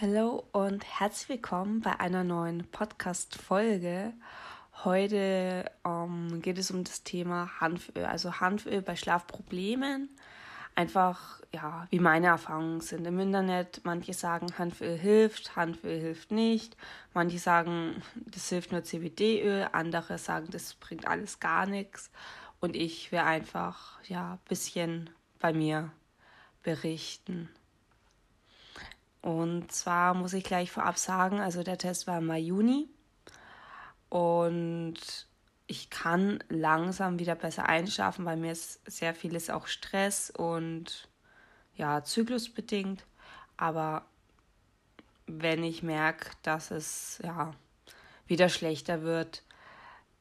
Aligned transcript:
Hallo 0.00 0.44
und 0.52 0.82
herzlich 0.98 1.28
willkommen 1.28 1.82
bei 1.82 2.00
einer 2.00 2.24
neuen 2.24 2.66
Podcast-Folge. 2.68 4.14
Heute 4.82 5.70
ähm, 5.84 6.40
geht 6.40 6.56
es 6.56 6.70
um 6.70 6.84
das 6.84 7.02
Thema 7.02 7.60
Hanföl, 7.60 8.06
also 8.06 8.40
Hanföl 8.40 8.80
bei 8.80 8.96
Schlafproblemen. 8.96 10.08
Einfach, 10.74 11.42
ja, 11.52 11.86
wie 11.90 12.00
meine 12.00 12.28
Erfahrungen 12.28 12.80
sind 12.80 13.06
im 13.06 13.20
Internet. 13.20 13.82
Manche 13.84 14.14
sagen, 14.14 14.46
Hanföl 14.56 14.96
hilft, 14.96 15.54
Hanföl 15.54 16.00
hilft 16.00 16.30
nicht. 16.30 16.78
Manche 17.12 17.38
sagen, 17.38 18.02
das 18.14 18.48
hilft 18.48 18.72
nur 18.72 18.84
CBD-Öl. 18.84 19.68
Andere 19.72 20.16
sagen, 20.16 20.46
das 20.50 20.72
bringt 20.76 21.06
alles 21.06 21.40
gar 21.40 21.66
nichts. 21.66 22.10
Und 22.60 22.76
ich 22.76 23.10
will 23.10 23.20
einfach, 23.20 24.02
ja, 24.04 24.34
ein 24.34 24.48
bisschen 24.48 25.10
bei 25.38 25.52
mir 25.52 25.90
berichten. 26.62 27.48
Und 29.22 29.72
zwar 29.72 30.14
muss 30.14 30.32
ich 30.34 30.44
gleich 30.44 30.70
vorab 30.70 30.98
sagen, 30.98 31.40
also 31.40 31.62
der 31.62 31.78
Test 31.78 32.06
war 32.06 32.18
im 32.18 32.26
Mai, 32.26 32.38
Juni. 32.38 32.88
Und 34.08 34.98
ich 35.66 35.88
kann 35.88 36.42
langsam 36.48 37.18
wieder 37.18 37.34
besser 37.34 37.66
einschlafen, 37.66 38.24
weil 38.24 38.36
mir 38.36 38.52
ist 38.52 38.80
sehr 38.90 39.14
vieles 39.14 39.50
auch 39.50 39.66
Stress 39.66 40.30
und 40.30 41.08
ja, 41.76 42.02
zyklusbedingt. 42.02 43.06
Aber 43.56 44.04
wenn 45.26 45.62
ich 45.62 45.82
merke, 45.82 46.30
dass 46.42 46.70
es 46.70 47.20
ja 47.22 47.52
wieder 48.26 48.48
schlechter 48.48 49.02
wird, 49.02 49.44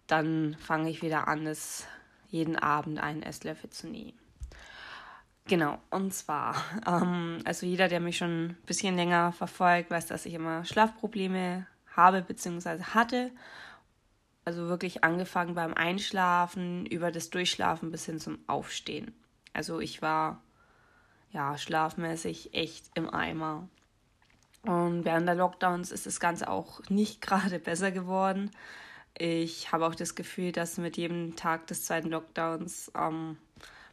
dann 0.08 0.55
fange 0.59 0.89
ich 0.89 1.02
wieder 1.02 1.27
an, 1.27 1.47
es 1.47 1.85
jeden 2.29 2.55
Abend 2.55 2.99
einen 2.99 3.23
Esslöffel 3.23 3.69
zu 3.69 3.88
nehmen. 3.88 4.17
Genau, 5.47 5.80
und 5.89 6.13
zwar, 6.13 6.55
ähm, 6.88 7.39
also 7.44 7.66
jeder, 7.66 7.88
der 7.88 7.99
mich 7.99 8.17
schon 8.17 8.49
ein 8.49 8.58
bisschen 8.66 8.95
länger 8.95 9.31
verfolgt, 9.31 9.89
weiß, 9.89 10.08
dass 10.08 10.25
ich 10.25 10.35
immer 10.35 10.63
Schlafprobleme 10.63 11.67
habe 11.95 12.22
bzw. 12.22 12.83
hatte. 12.94 13.31
Also 14.45 14.67
wirklich 14.67 15.03
angefangen 15.03 15.55
beim 15.55 15.73
Einschlafen, 15.73 16.85
über 16.85 17.11
das 17.11 17.30
Durchschlafen 17.30 17.91
bis 17.91 18.05
hin 18.05 18.19
zum 18.19 18.39
Aufstehen. 18.47 19.13
Also 19.53 19.80
ich 19.80 20.02
war 20.02 20.41
ja 21.31 21.57
schlafmäßig 21.57 22.53
echt 22.53 22.85
im 22.95 23.09
Eimer. 23.09 23.67
Und 24.63 25.05
während 25.05 25.27
der 25.27 25.35
Lockdowns 25.35 25.91
ist 25.91 26.05
das 26.05 26.19
Ganze 26.19 26.50
auch 26.50 26.81
nicht 26.89 27.22
gerade 27.22 27.59
besser 27.59 27.91
geworden. 27.91 28.52
Ich 29.22 29.73
habe 29.73 29.86
auch 29.86 29.95
das 29.95 30.16
Gefühl, 30.16 30.53
dass 30.53 30.78
mit 30.78 30.95
jedem 30.95 31.36
Tag 31.36 31.67
des 31.67 31.84
zweiten 31.84 32.09
Lockdowns 32.09 32.89
ähm, 32.98 33.38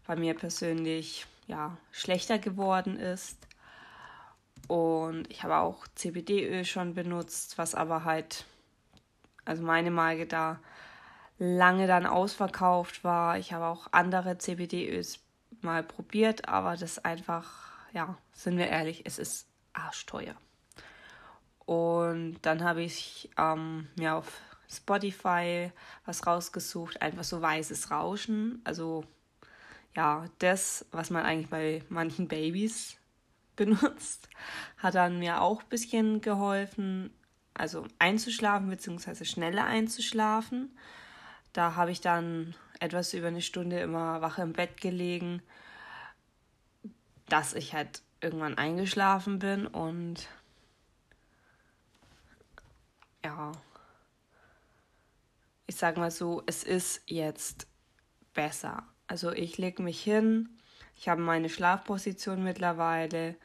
bei 0.06 0.14
mir 0.14 0.34
persönlich 0.34 1.26
ja, 1.48 1.76
schlechter 1.90 2.38
geworden 2.38 2.96
ist. 2.96 3.36
Und 4.68 5.28
ich 5.28 5.42
habe 5.42 5.56
auch 5.56 5.84
CBD-Öl 5.96 6.64
schon 6.64 6.94
benutzt, 6.94 7.58
was 7.58 7.74
aber 7.74 8.04
halt, 8.04 8.44
also 9.44 9.64
meine 9.64 9.90
Marke 9.90 10.26
da 10.26 10.60
lange 11.38 11.88
dann 11.88 12.06
ausverkauft 12.06 13.02
war. 13.02 13.36
Ich 13.36 13.52
habe 13.52 13.64
auch 13.64 13.88
andere 13.90 14.38
CBD-Öls 14.38 15.18
mal 15.60 15.82
probiert, 15.82 16.48
aber 16.48 16.76
das 16.76 17.04
einfach, 17.04 17.50
ja, 17.92 18.16
sind 18.32 18.58
wir 18.58 18.68
ehrlich, 18.68 19.02
es 19.06 19.18
ist 19.18 19.48
arschteuer. 19.72 20.36
Und 21.64 22.38
dann 22.42 22.62
habe 22.62 22.82
ich 22.82 23.28
ähm, 23.36 23.88
mir 23.96 24.14
auf 24.14 24.40
Spotify 24.68 25.72
was 26.04 26.26
rausgesucht, 26.26 27.00
einfach 27.02 27.24
so 27.24 27.40
weißes 27.40 27.90
Rauschen. 27.90 28.60
Also 28.64 29.04
ja, 29.94 30.26
das, 30.38 30.84
was 30.92 31.10
man 31.10 31.24
eigentlich 31.24 31.50
bei 31.50 31.82
manchen 31.88 32.28
Babys 32.28 32.96
benutzt, 33.56 34.28
hat 34.78 34.94
dann 34.94 35.18
mir 35.18 35.40
auch 35.40 35.62
ein 35.62 35.68
bisschen 35.68 36.20
geholfen, 36.20 37.10
also 37.54 37.86
einzuschlafen 37.98 38.68
bzw. 38.68 39.24
schneller 39.24 39.64
einzuschlafen. 39.64 40.76
Da 41.52 41.74
habe 41.74 41.90
ich 41.90 42.02
dann 42.02 42.54
etwas 42.80 43.14
über 43.14 43.28
eine 43.28 43.40
Stunde 43.40 43.80
immer 43.80 44.20
wach 44.20 44.38
im 44.38 44.52
Bett 44.52 44.80
gelegen, 44.80 45.42
dass 47.28 47.54
ich 47.54 47.72
halt 47.72 48.02
irgendwann 48.20 48.58
eingeschlafen 48.58 49.38
bin 49.38 49.66
und 49.66 50.28
ja, 53.24 53.52
ich 55.66 55.76
sage 55.76 56.00
mal 56.00 56.10
so, 56.10 56.42
es 56.46 56.62
ist 56.62 57.02
jetzt 57.06 57.66
besser. 58.34 58.84
Also 59.06 59.32
ich 59.32 59.58
lege 59.58 59.82
mich 59.82 60.02
hin, 60.02 60.48
ich 60.96 61.08
habe 61.08 61.20
meine 61.20 61.48
Schlafposition 61.48 62.42
mittlerweile, 62.42 63.36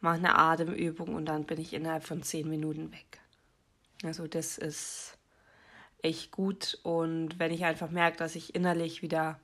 mache 0.00 0.16
eine 0.16 0.36
Atemübung 0.36 1.14
und 1.14 1.26
dann 1.26 1.44
bin 1.44 1.60
ich 1.60 1.72
innerhalb 1.72 2.04
von 2.04 2.22
zehn 2.22 2.48
Minuten 2.48 2.92
weg. 2.92 3.20
Also 4.02 4.26
das 4.26 4.58
ist 4.58 5.18
echt 6.02 6.30
gut 6.30 6.78
und 6.82 7.38
wenn 7.38 7.52
ich 7.52 7.64
einfach 7.64 7.90
merke, 7.90 8.16
dass 8.16 8.34
ich 8.34 8.54
innerlich 8.54 9.02
wieder 9.02 9.38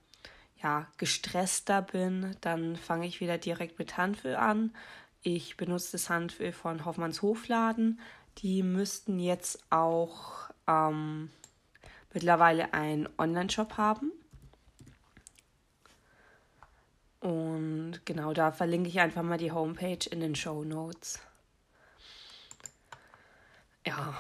ja, 0.62 0.86
gestresster 0.96 1.82
bin, 1.82 2.34
dann 2.40 2.76
fange 2.76 3.06
ich 3.06 3.20
wieder 3.20 3.38
direkt 3.38 3.78
mit 3.78 3.96
Hanföl 3.96 4.36
an. 4.36 4.74
Ich 5.22 5.56
benutze 5.56 5.92
das 5.92 6.08
Hanföl 6.08 6.52
von 6.52 6.84
Hoffmanns 6.84 7.20
Hofladen. 7.20 8.00
Die 8.38 8.62
müssten 8.62 9.18
jetzt 9.18 9.60
auch 9.70 10.50
ähm, 10.66 11.30
mittlerweile 12.16 12.72
einen 12.72 13.08
Online-Shop 13.18 13.76
haben. 13.76 14.10
Und 17.20 18.00
genau 18.06 18.32
da 18.32 18.52
verlinke 18.52 18.88
ich 18.88 19.00
einfach 19.00 19.22
mal 19.22 19.36
die 19.36 19.52
Homepage 19.52 20.08
in 20.10 20.20
den 20.20 20.34
Show 20.34 20.64
Notes. 20.64 21.18
Ja, 23.84 24.14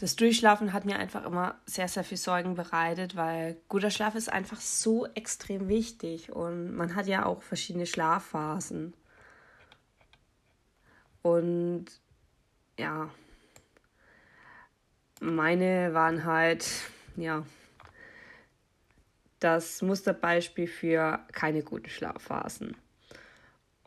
das 0.00 0.16
Durchschlafen 0.16 0.74
hat 0.74 0.84
mir 0.84 0.98
einfach 0.98 1.24
immer 1.24 1.58
sehr, 1.64 1.88
sehr 1.88 2.04
viel 2.04 2.18
Sorgen 2.18 2.56
bereitet, 2.56 3.16
weil 3.16 3.56
guter 3.68 3.90
Schlaf 3.90 4.14
ist 4.14 4.30
einfach 4.30 4.60
so 4.60 5.06
extrem 5.14 5.68
wichtig 5.68 6.30
und 6.30 6.76
man 6.76 6.94
hat 6.94 7.06
ja 7.06 7.24
auch 7.24 7.42
verschiedene 7.42 7.86
Schlafphasen. 7.86 8.92
Und 11.22 11.86
ja, 12.78 13.08
meine 15.20 15.94
waren 15.94 16.24
halt 16.24 16.66
ja, 17.20 17.44
das 19.40 19.82
Musterbeispiel 19.82 20.66
für 20.66 21.20
keine 21.32 21.62
guten 21.62 21.88
Schlafphasen. 21.88 22.76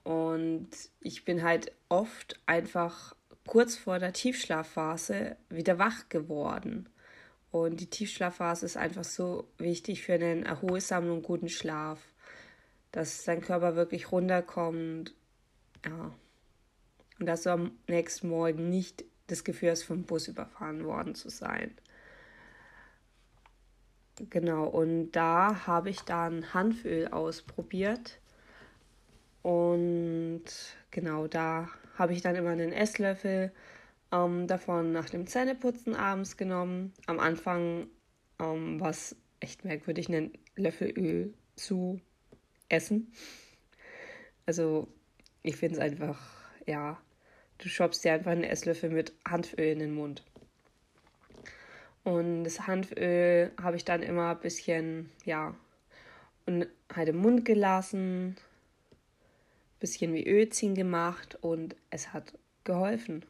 Und 0.04 0.70
ich 1.00 1.24
bin 1.24 1.44
halt 1.44 1.72
oft 1.90 2.40
einfach 2.46 3.16
kurz 3.46 3.76
vor 3.76 4.00
der 4.00 4.14
Tiefschlafphase 4.14 5.38
wieder 5.50 5.80
wach 5.80 6.10
geworden. 6.10 6.90
Und 7.52 7.80
die 7.80 7.90
Tiefschlafphase 7.90 8.66
ist 8.66 8.78
einfach 8.78 9.04
so 9.04 9.48
wichtig 9.58 10.02
für 10.02 10.14
einen 10.14 10.44
erholsamen 10.44 11.12
und 11.12 11.22
guten 11.22 11.50
Schlaf, 11.50 12.00
dass 12.92 13.24
dein 13.24 13.42
Körper 13.42 13.76
wirklich 13.76 14.12
runterkommt. 14.12 15.14
Ja. 15.86 16.14
Und 17.20 17.26
dass 17.28 17.44
du 17.44 17.52
am 17.52 17.72
nächsten 17.88 18.28
Morgen 18.28 18.70
nicht 18.70 19.06
das 19.28 19.44
Gefühl 19.44 19.72
hast, 19.72 19.84
vom 19.84 20.04
Bus 20.04 20.28
überfahren 20.28 20.84
worden 20.84 21.16
zu 21.16 21.30
sein. 21.30 21.78
Genau, 24.30 24.66
und 24.66 25.12
da 25.12 25.66
habe 25.66 25.90
ich 25.90 26.02
dann 26.02 26.54
Hanföl 26.54 27.08
ausprobiert. 27.08 28.20
Und 29.42 30.44
genau, 30.92 31.28
da 31.28 31.70
habe 31.98 32.14
ich 32.14 32.22
dann 32.22 32.36
immer 32.36 32.52
einen 32.52 32.72
Esslöffel 32.72 33.52
ähm, 34.12 34.48
davon 34.48 34.92
nach 34.92 35.10
dem 35.10 35.26
Zähneputzen 35.28 35.96
abends 35.96 36.38
genommen. 36.38 36.94
Am 37.08 37.20
Anfang 37.20 37.88
ähm, 38.40 38.80
war 38.80 38.92
es 38.92 39.16
echt 39.40 39.66
merkwürdig, 39.66 40.08
einen 40.10 40.32
Löffel 40.56 40.92
Öl 40.98 41.34
zu 41.56 42.00
essen. 42.70 43.12
Also, 44.46 44.88
ich 45.42 45.56
finde 45.56 45.76
es 45.76 45.82
einfach, 45.82 46.20
ja, 46.68 47.02
du 47.58 47.68
schopst 47.68 48.04
dir 48.04 48.14
einfach 48.14 48.32
einen 48.32 48.44
Esslöffel 48.44 48.90
mit 48.92 49.14
Hanföl 49.28 49.66
in 49.66 49.80
den 49.80 49.94
Mund. 49.94 50.24
Und 52.04 52.44
das 52.44 52.68
Hanföl 52.68 53.52
habe 53.62 53.78
ich 53.78 53.86
dann 53.86 54.04
immer 54.04 54.32
ein 54.32 54.40
bisschen, 54.40 55.10
ja, 55.26 55.56
und 56.46 56.68
halt 56.94 57.10
im 57.10 57.18
Mund 57.18 57.46
gelassen, 57.46 58.36
bisschen 59.80 60.14
wie 60.14 60.26
Öl 60.26 60.50
ziehen 60.50 60.76
gemacht 60.76 61.38
und 61.42 61.76
es 61.90 62.14
hat 62.14 62.34
geholfen. 62.64 63.26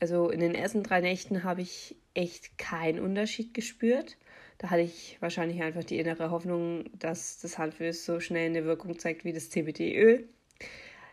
Also 0.00 0.30
in 0.30 0.40
den 0.40 0.54
ersten 0.54 0.82
drei 0.82 1.00
Nächten 1.00 1.42
habe 1.42 1.62
ich 1.62 1.96
echt 2.12 2.58
keinen 2.58 3.00
Unterschied 3.00 3.54
gespürt. 3.54 4.16
Da 4.58 4.70
hatte 4.70 4.82
ich 4.82 5.16
wahrscheinlich 5.20 5.62
einfach 5.62 5.84
die 5.84 5.98
innere 5.98 6.30
Hoffnung, 6.30 6.84
dass 6.98 7.38
das 7.38 7.58
Hanföl 7.58 7.92
so 7.92 8.20
schnell 8.20 8.50
eine 8.50 8.64
Wirkung 8.64 8.98
zeigt 8.98 9.24
wie 9.24 9.32
das 9.32 9.50
CBD-Öl. 9.50 10.28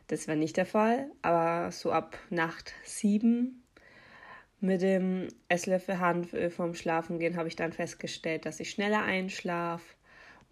Das 0.08 0.28
war 0.28 0.36
nicht 0.36 0.58
der 0.58 0.66
Fall, 0.66 1.10
aber 1.22 1.72
so 1.72 1.92
ab 1.92 2.18
Nacht 2.30 2.74
sieben 2.84 3.63
mit 4.64 4.82
dem 4.82 5.28
Esslöffel 5.50 6.00
Hanföl 6.00 6.50
vorm 6.50 6.74
Schlafengehen 6.74 7.36
habe 7.36 7.50
ich 7.50 7.56
dann 7.56 7.74
festgestellt, 7.74 8.46
dass 8.46 8.62
ich 8.62 8.70
schneller 8.70 9.04
einschlafe 9.04 9.84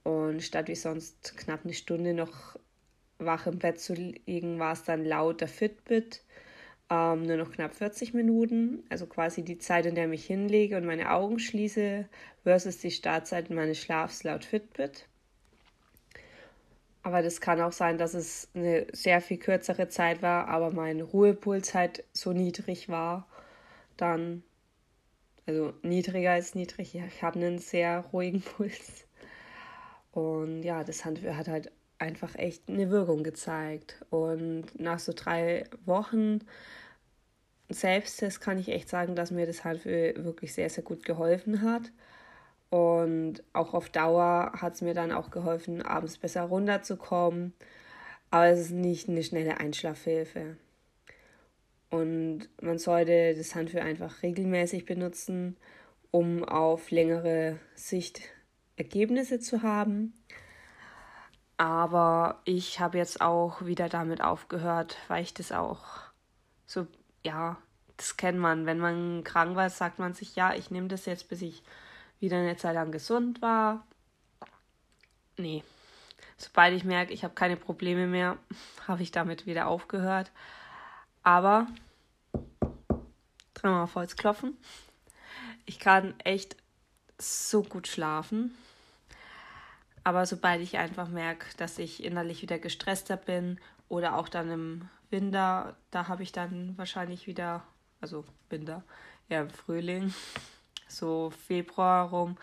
Und 0.03 0.43
statt 0.43 0.67
wie 0.67 0.75
sonst 0.75 1.37
knapp 1.37 1.61
eine 1.63 1.73
Stunde 1.73 2.13
noch 2.13 2.57
wach 3.19 3.47
im 3.47 3.59
Bett 3.59 3.79
zu 3.79 3.93
liegen, 3.93 4.59
war 4.59 4.73
es 4.73 4.83
dann 4.83 5.05
laut 5.05 5.41
der 5.41 5.47
Fitbit 5.47 6.23
ähm, 6.89 7.23
nur 7.23 7.37
noch 7.37 7.51
knapp 7.51 7.73
40 7.73 8.13
Minuten. 8.13 8.83
Also 8.89 9.05
quasi 9.05 9.43
die 9.43 9.59
Zeit, 9.59 9.85
in 9.85 9.95
der 9.95 10.05
ich 10.05 10.09
mich 10.09 10.25
hinlege 10.25 10.75
und 10.75 10.85
meine 10.85 11.11
Augen 11.11 11.39
schließe, 11.39 12.05
versus 12.43 12.79
die 12.79 12.91
Startzeit 12.91 13.49
meines 13.49 13.79
Schlafs 13.79 14.23
laut 14.23 14.43
Fitbit. 14.43 15.07
Aber 17.03 17.21
das 17.21 17.39
kann 17.39 17.61
auch 17.61 17.71
sein, 17.71 17.97
dass 17.97 18.13
es 18.13 18.49
eine 18.53 18.87
sehr 18.91 19.21
viel 19.21 19.37
kürzere 19.37 19.87
Zeit 19.87 20.21
war, 20.21 20.49
aber 20.49 20.71
mein 20.71 21.01
Ruhepuls 21.01 21.73
halt 21.73 22.03
so 22.13 22.33
niedrig 22.33 22.89
war. 22.89 23.27
Dann, 23.97 24.43
also 25.45 25.73
niedriger 25.81 26.31
als 26.31 26.55
niedrig. 26.55 26.95
Ich 26.95 27.23
habe 27.23 27.39
einen 27.39 27.59
sehr 27.59 28.05
ruhigen 28.11 28.41
Puls. 28.57 29.07
Und 30.11 30.63
ja, 30.63 30.83
das 30.83 31.05
Handwerk 31.05 31.37
hat 31.37 31.47
halt 31.47 31.71
einfach 31.99 32.35
echt 32.35 32.67
eine 32.69 32.89
Wirkung 32.89 33.23
gezeigt. 33.23 34.03
Und 34.09 34.79
nach 34.79 34.99
so 34.99 35.13
drei 35.15 35.65
Wochen 35.85 36.41
Selbsttest 37.73 38.41
kann 38.41 38.57
ich 38.59 38.69
echt 38.69 38.89
sagen, 38.89 39.15
dass 39.15 39.31
mir 39.31 39.45
das 39.45 39.63
Handwerk 39.63 40.23
wirklich 40.23 40.53
sehr, 40.53 40.69
sehr 40.69 40.83
gut 40.83 41.05
geholfen 41.05 41.61
hat. 41.61 41.91
Und 42.69 43.43
auch 43.53 43.73
auf 43.73 43.89
Dauer 43.89 44.53
hat 44.55 44.75
es 44.75 44.81
mir 44.81 44.93
dann 44.93 45.11
auch 45.11 45.31
geholfen, 45.31 45.81
abends 45.81 46.17
besser 46.17 46.43
runterzukommen. 46.43 47.53
Aber 48.29 48.47
es 48.47 48.59
ist 48.59 48.71
nicht 48.71 49.09
eine 49.09 49.23
schnelle 49.23 49.59
Einschlafhilfe. 49.59 50.57
Und 51.91 52.47
man 52.61 52.79
sollte 52.79 53.35
das 53.35 53.53
Handwerk 53.53 53.85
einfach 53.85 54.23
regelmäßig 54.23 54.85
benutzen, 54.85 55.57
um 56.09 56.43
auf 56.43 56.89
längere 56.89 57.59
Sicht 57.75 58.21
Ergebnisse 58.77 59.39
zu 59.39 59.61
haben. 59.61 60.13
Aber 61.57 62.41
ich 62.45 62.79
habe 62.79 62.97
jetzt 62.97 63.21
auch 63.21 63.63
wieder 63.65 63.89
damit 63.89 64.21
aufgehört, 64.21 64.97
weil 65.09 65.21
ich 65.21 65.33
das 65.33 65.51
auch 65.51 65.83
so, 66.65 66.87
ja, 67.23 67.57
das 67.97 68.17
kennt 68.17 68.39
man. 68.39 68.65
Wenn 68.65 68.79
man 68.79 69.23
krank 69.23 69.55
war, 69.55 69.69
sagt 69.69 69.99
man 69.99 70.13
sich, 70.13 70.35
ja, 70.35 70.55
ich 70.55 70.71
nehme 70.71 70.87
das 70.87 71.05
jetzt, 71.05 71.29
bis 71.29 71.41
ich 71.41 71.61
wieder 72.19 72.37
eine 72.37 72.55
Zeit 72.55 72.73
lang 72.73 72.91
gesund 72.91 73.41
war. 73.41 73.85
Nee. 75.37 75.63
Sobald 76.37 76.73
ich 76.73 76.83
merke, 76.85 77.13
ich 77.13 77.23
habe 77.23 77.35
keine 77.35 77.57
Probleme 77.57 78.07
mehr, 78.07 78.37
habe 78.87 79.03
ich 79.03 79.11
damit 79.11 79.45
wieder 79.45 79.67
aufgehört. 79.67 80.31
Aber 81.23 81.67
dreimal 83.53 83.83
auf 83.83 83.95
Holz 83.95 84.15
klopfen. 84.15 84.57
Ich 85.65 85.79
kann 85.79 86.19
echt 86.19 86.55
so 87.17 87.63
gut 87.63 87.87
schlafen. 87.87 88.55
Aber 90.03 90.25
sobald 90.25 90.61
ich 90.61 90.77
einfach 90.77 91.09
merke, 91.09 91.45
dass 91.57 91.77
ich 91.77 92.03
innerlich 92.03 92.41
wieder 92.41 92.57
gestresster 92.57 93.17
bin 93.17 93.59
oder 93.87 94.17
auch 94.17 94.29
dann 94.29 94.49
im 94.49 94.89
Winter, 95.11 95.75
da 95.91 96.07
habe 96.07 96.23
ich 96.23 96.31
dann 96.31 96.75
wahrscheinlich 96.77 97.27
wieder, 97.27 97.63
also 97.99 98.25
Winter, 98.49 98.83
ja 99.29 99.41
im 99.41 99.49
Frühling, 99.51 100.13
so 100.87 101.31
Februar 101.45 102.09
rum, 102.09 102.37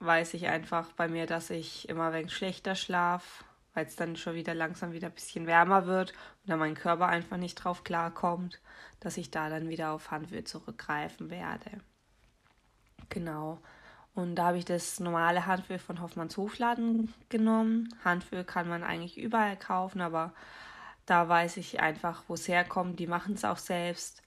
weiß 0.00 0.34
ich 0.34 0.48
einfach 0.48 0.90
bei 0.92 1.06
mir, 1.06 1.26
dass 1.26 1.50
ich 1.50 1.88
immer 1.88 2.10
ein 2.10 2.28
schlechter 2.28 2.74
schlaf, 2.74 3.44
weil 3.74 3.86
es 3.86 3.96
dann 3.96 4.16
schon 4.16 4.34
wieder 4.34 4.54
langsam 4.54 4.92
wieder 4.92 5.08
ein 5.08 5.14
bisschen 5.14 5.46
wärmer 5.46 5.86
wird 5.86 6.12
und 6.12 6.50
dann 6.50 6.58
mein 6.58 6.74
Körper 6.74 7.06
einfach 7.06 7.36
nicht 7.36 7.56
drauf 7.56 7.84
klarkommt, 7.84 8.60
dass 9.00 9.16
ich 9.16 9.30
da 9.30 9.50
dann 9.50 9.68
wieder 9.68 9.90
auf 9.90 10.10
Handöl 10.10 10.44
zurückgreifen 10.44 11.30
werde. 11.30 11.80
Genau. 13.10 13.60
Und 14.14 14.36
da 14.36 14.46
habe 14.46 14.58
ich 14.58 14.64
das 14.64 15.00
normale 15.00 15.46
Handöl 15.46 15.78
von 15.78 16.00
Hoffmanns 16.00 16.36
Hofladen 16.36 17.12
genommen. 17.28 17.92
Handöl 18.04 18.44
kann 18.44 18.68
man 18.68 18.84
eigentlich 18.84 19.18
überall 19.18 19.58
kaufen, 19.58 20.00
aber 20.00 20.32
da 21.04 21.28
weiß 21.28 21.56
ich 21.56 21.80
einfach, 21.80 22.22
wo 22.28 22.34
es 22.34 22.46
herkommt. 22.46 23.00
Die 23.00 23.08
machen 23.08 23.34
es 23.34 23.44
auch 23.44 23.58
selbst. 23.58 24.22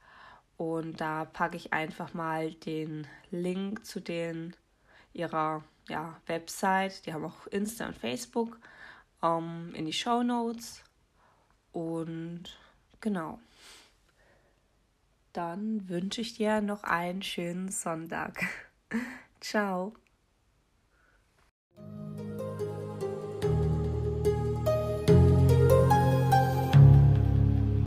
Und 0.58 1.00
da 1.00 1.26
packe 1.26 1.56
ich 1.56 1.72
einfach 1.72 2.14
mal 2.14 2.52
den 2.52 3.08
Link 3.32 3.86
zu 3.86 4.02
den 4.02 4.56
ihrer 5.14 5.64
ja, 5.88 6.20
Website. 6.26 7.06
Die 7.06 7.14
haben 7.14 7.26
auch 7.26 7.48
Insta 7.48 7.88
und 7.88 7.96
Facebook 7.96 8.60
ähm, 9.22 9.74
in 9.74 9.86
die 9.86 9.94
Show 9.94 10.24
Notes. 10.24 10.84
Und 11.72 12.58
genau. 13.02 13.40
Dann 15.34 15.88
wünsche 15.88 16.22
ich 16.22 16.34
dir 16.34 16.62
noch 16.62 16.84
einen 16.84 17.22
schönen 17.22 17.70
Sonntag. 17.70 18.44
Ciao. 19.40 19.94